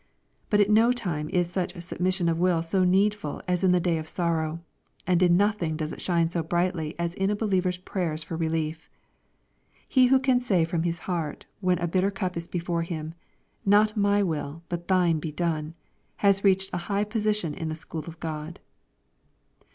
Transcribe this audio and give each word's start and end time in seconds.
But 0.49 0.59
at 0.59 0.71
no 0.71 0.91
time 0.91 1.29
is 1.29 1.47
such 1.51 1.79
submission 1.79 2.27
of 2.27 2.39
will 2.39 2.63
so 2.63 2.83
needful 2.83 3.39
as 3.47 3.63
in 3.63 3.71
the 3.71 3.79
day 3.79 3.99
of 3.99 4.09
sorrow, 4.09 4.59
and 5.05 5.21
in 5.21 5.37
nothing 5.37 5.77
does 5.77 5.93
it 5.93 6.01
shine 6.01 6.27
so 6.27 6.41
brigthly 6.41 6.95
as 6.97 7.13
in 7.13 7.29
a 7.29 7.35
believer's 7.35 7.77
prayers 7.77 8.23
for 8.23 8.35
relief. 8.35 8.89
He 9.87 10.07
who 10.07 10.19
can 10.19 10.41
say 10.41 10.65
from 10.65 10.81
his 10.81 11.01
heart, 11.01 11.45
when 11.59 11.77
a 11.77 11.87
bitter 11.87 12.09
cup 12.09 12.35
is 12.35 12.47
before 12.47 12.81
him," 12.81 13.13
Not 13.63 13.95
my 13.95 14.23
will, 14.23 14.63
but 14.69 14.87
thine 14.87 15.19
be 15.19 15.31
done," 15.31 15.75
has 16.25 16.43
reached 16.43 16.71
a 16.73 16.77
high 16.89 17.03
position 17.03 17.53
in 17.53 17.69
the 17.69 17.75
school 17.75 18.03
of 18.05 18.19
God. 18.19 18.59